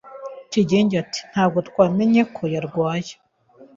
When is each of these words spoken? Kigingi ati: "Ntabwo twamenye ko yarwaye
Kigingi 0.51 0.93
ati: 1.03 1.19
"Ntabwo 1.31 1.59
twamenye 1.69 2.21
ko 2.35 2.41
yarwaye 2.53 3.13